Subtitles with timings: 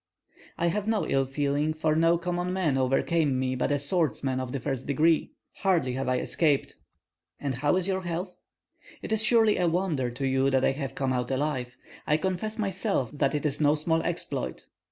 [0.57, 4.51] "I have no ill feeling; for no common man overcame me, but a swordsman of
[4.51, 5.33] the first degree.
[5.57, 6.75] Hardly have I escaped."
[7.39, 8.35] "And how is your health?"
[9.03, 11.77] "It is surely a wonder to you that I have come out alive.
[12.07, 14.65] I confess myself that it is no small exploit."